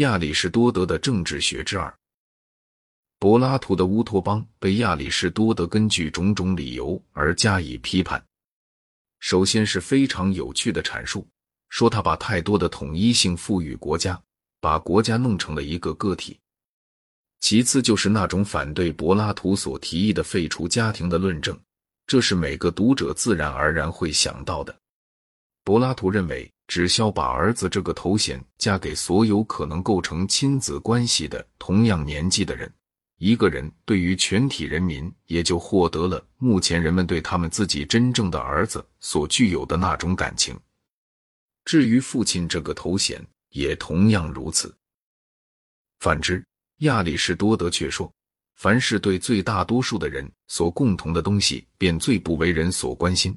[0.00, 1.94] 亚里士多德的政治学之二。
[3.18, 8.22] 柏拉图的乌托邦被亚里士多德根据种种理由而加以批判。
[9.18, 11.28] 首先是非常有趣的阐述，
[11.68, 14.18] 说他把太多的统一性赋予国家，
[14.58, 16.38] 把国家弄成了一个个体。
[17.40, 21.58] 其次就是那种反对柏拉图所提议的废除家庭的论证，
[22.06, 24.74] 这是每个读者自然而然会想到的。
[25.62, 32.72] 柏拉图认为，只需要把儿子这个头衔加给所有可能构成亲子关系的同样年纪的人，
[33.18, 40.56] 一个人对于全体人民也就获得了目前人们对他们自己真正的儿子所具有的那种感情。
[41.64, 44.72] 至于父亲这个头衔，也同样如此。
[45.98, 46.40] 反之。
[46.82, 48.10] 亚里士多德却说，
[48.54, 53.36] 凡是对最大多数的人所共同的东西，便最不为人所关心。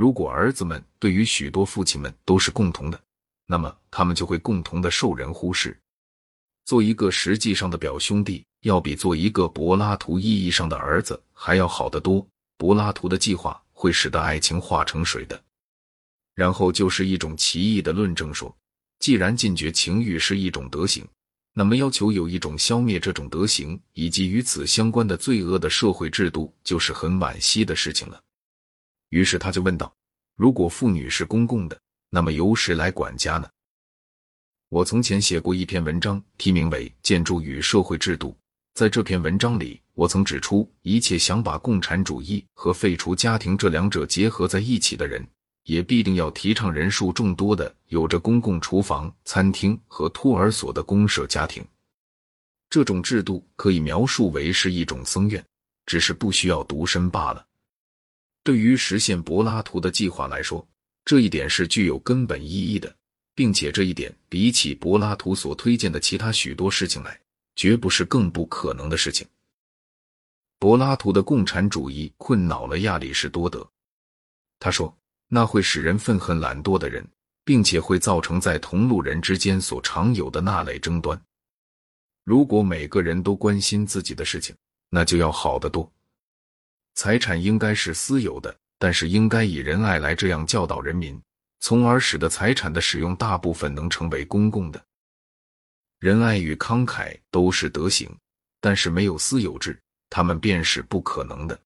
[0.00, 2.98] 如果儿子们对于许多父亲们都是共同的，
[3.44, 5.78] 那么他们就会共同的受人忽视。
[6.64, 12.26] 做一个实际上的表兄弟，要比做一个柏拉图意义上的儿子还要好得多。
[12.56, 15.38] 柏拉图的计划会使得爱情化成水的。
[16.34, 18.56] 然后就是一种奇异的论证，说，
[19.00, 21.06] 既然禁绝情欲是一种德行。
[21.52, 28.18] 那么，要求有一种消灭这种德行以及与此相关的罪恶的社会制度，就是很惋惜的事情了。
[29.10, 29.92] 于是他就问道
[30.40, 33.46] ：“如果妇女是公共的，那么由谁来管家呢？”
[34.70, 38.28] 我从前写过一篇文章，题名为《建筑与社会制度》。
[38.72, 45.22] 在这篇文章里，我曾指出，一切想把共产主义和废除家庭这两者结合在一起的人。
[45.64, 51.62] 也必定要提倡人数众多的、有着公共厨房、餐厅和托儿所的公社家庭。
[52.70, 55.44] 这种制度可以描述为是一种僧院，
[55.84, 57.44] 只是不需要独身罢了。
[58.50, 60.66] 对于实现柏拉图的计划来说，
[61.04, 62.92] 这一点是具有根本意义的，
[63.32, 67.16] 并且这一点比起柏拉图所推荐的其他许多事情来，
[67.54, 69.24] 绝不是更不可能的事情。
[70.58, 73.64] 柏拉图的共产主义困扰了亚里士多德，
[74.58, 74.92] 他说。
[75.28, 77.06] 那会使人愤恨懒惰的人，
[77.44, 81.22] 并且会造成在同路人之间所常有的那类争端。
[82.24, 84.52] 如果每个人都关心自己的事情，
[84.88, 85.88] 那就要好得多。
[86.94, 91.20] 财产应该是私有的，但是应该以仁爱来这样教导人民，
[91.60, 94.84] 从而使得财产的使用大部分能成为公共的。
[95.98, 98.10] 仁爱与慷慨都是德行，
[98.60, 101.58] 但是没有私有制，他们便是不可能的。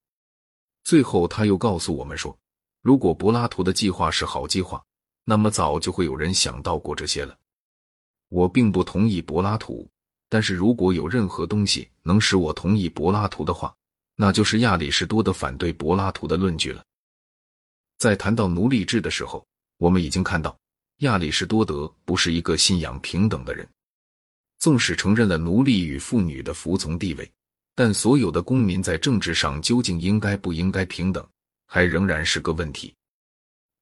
[0.83, 2.37] 最后，他又告诉我们说。
[2.83, 4.85] 如果柏拉图的计划是好计划，
[5.25, 7.35] 那么早就会有人想到过这些了。
[8.29, 9.89] 我并不同意柏拉图，
[10.29, 13.75] 但是如果有任何东西能使我同意柏拉图的话，
[14.17, 16.85] 那就是亚里士多德反对柏拉图的论据了。
[17.99, 19.47] 在谈到奴隶制的时候，
[19.79, 20.57] 我们已经看到
[20.99, 23.67] 亚里士多德不是一个信仰平等的人。
[24.59, 27.31] 纵使承认了奴隶与妇女的服从地位，
[27.75, 31.27] 但所有的公民在政治上究竟应该不应该平等？
[31.67, 32.95] 还仍然是个问题。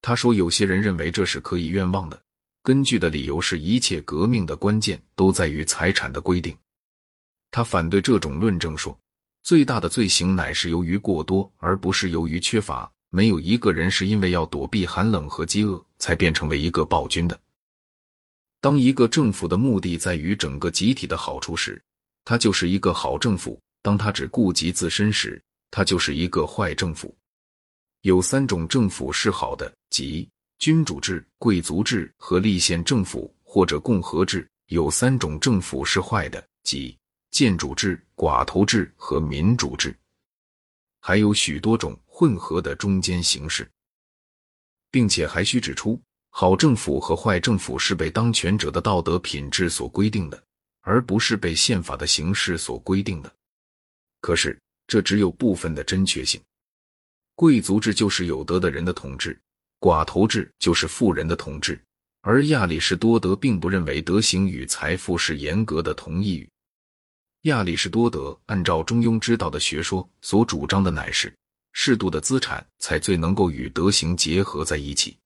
[0.01, 2.21] 他说，有些人认为这是可以愿望的，
[2.63, 6.57] 根据的理由是一切革命的关键都在于财产的规定。
[7.51, 8.99] 他反对这种论证，说
[9.43, 12.91] 最大的罪行乃是由于过多，而不是由于缺乏。
[13.15, 17.39] 没有一个人是因为要躲避寒冷和饥饿才变成为一个暴君的。
[18.59, 21.83] 当一个政府的目的在于整个集体的好处时，
[22.25, 27.15] 他就是一个好政府；当他只顾及自身时，他就是一个坏政府。
[28.01, 30.27] 有三种政府是好的，即
[30.59, 36.97] 君主制、贵族制和立宪政府或者共和制；有三种政府是坏的，即
[37.33, 39.91] 建主制、寡头制和民主制；
[41.01, 43.67] 还有许多种混合的中间形式，
[44.91, 45.99] 并且还需指出，
[46.29, 50.45] 好政府和坏政府是被当权者的道德品质所规定的，
[50.83, 53.35] 而不是被宪法的形式所规定的。
[54.21, 56.39] 可是，这只有部分的真确性。
[57.35, 59.41] 贵族制就是有德的人的统治，
[59.81, 61.83] 寡头制就是富人的统治。
[62.21, 66.49] 而亚里士多德并不认为德行与财富是严格的同义语。
[67.43, 71.35] 亚里士多德按照中庸之道的学说所主张的乃是
[71.73, 75.19] 适度的资产才最能够与德行结合在一起。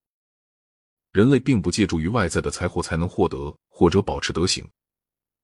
[1.11, 4.67] 人类并不借助于外在的财货才能获得或者保持德行，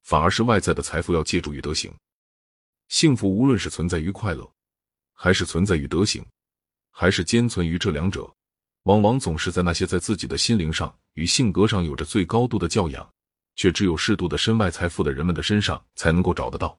[0.01, 1.93] 反而是外在的财富要借助于德行。
[2.89, 4.51] 幸福无论是存在于快乐，
[5.13, 6.25] 还是存在于德行。
[6.95, 8.31] 还是兼存于这两者，
[8.83, 13.11] 往往总是在那些在自己的心灵上与性格上有着最高度的教养，
[13.55, 16.77] 却只有适度的身外财富的人们的身上才能够找得到，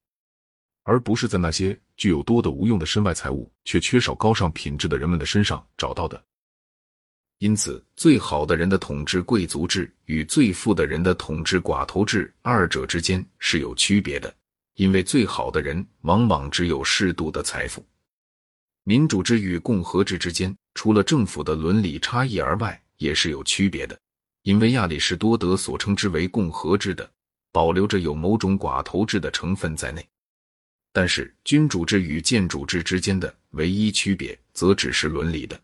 [0.82, 6.22] 而不是在那些具有多的无用的身外财物却缺少高尚品质的人们的身上找到的。
[7.38, 14.34] 因此，最好的人的统治贵族制与最富的人的统治寡头制，二者之间是有区别的。
[14.74, 17.86] 因为最好的人往往只有适度的财富。
[18.82, 23.96] 民主制与共和制之间，除了政府的伦理差异而外，也是有区别的。
[24.44, 27.10] 因为亚里士多德所称之为共和制的，
[27.50, 30.06] 保留着有某种寡头制的成分在内。
[30.92, 35.58] 但是，君主制与建主制之间的唯一区别，则只是伦理的。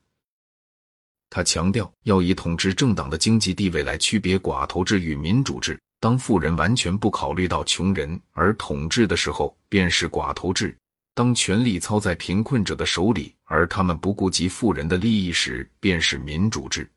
[1.29, 5.79] 他强调要以统治政党的经济地位来区别寡头制与民主制。
[6.00, 10.75] 当富人完全不考虑到穷人而统治的时候，便是寡头制；
[11.15, 16.91] 当权力操在贫困者的手里，而他们不顾及富人的利益时，便是民主制。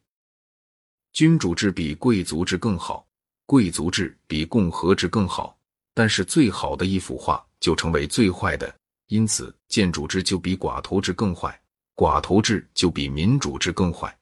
[1.13, 3.05] 君主制比贵族制更好，
[3.45, 5.55] 贵族制比共和制更好，
[5.93, 8.75] 但是最好的一幅画就成为最坏的，
[9.07, 11.57] 因此建主制就比寡头制更坏，
[11.95, 14.17] 寡头制就比民主制更坏。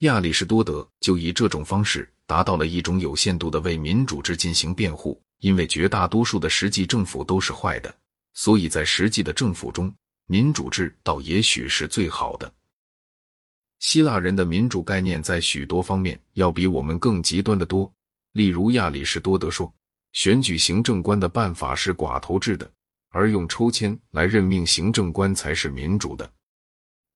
[0.00, 2.08] 亚里士多德就以这种方式。
[2.26, 7.94] 达到了一种有限度的为民主制进行辩护，因为绝大多数的实际政府都是坏的，
[8.32, 9.94] 所以在实际的政府中，
[10.26, 12.50] 民主制倒也许是最好的。
[13.84, 17.92] 希腊人的民主概念在许多方面要比我们更极端的多，
[18.32, 19.70] 例如亚里士多德说，
[20.14, 22.68] 选举行政官的办法是寡头制的，
[23.10, 26.28] 而用抽签来任命行政官才是民主的。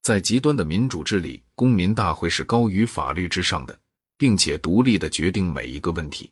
[0.02, 3.76] 在极端的民主制里，公民大会是高于法律之上的。
[4.18, 6.28] 并且独立的决定每一个问题。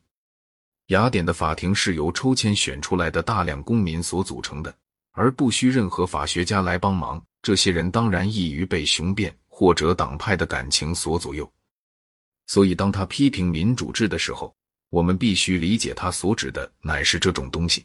[0.87, 4.75] 雅典的法庭是由抽签选出来的大量公民所组成的，
[5.13, 7.23] 而不需任何法学家来帮忙。
[7.41, 11.51] 这些人当然易于被雄辩或者党派的感情所左右。
[12.45, 14.55] 所以，当他批评民主制的时候，
[14.91, 17.83] 我们必须理解他所指的乃是这种东西。